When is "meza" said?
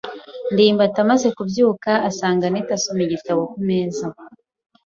3.67-4.05